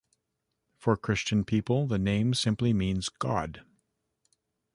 [0.79, 3.61] For Christian people, the name simply means "God".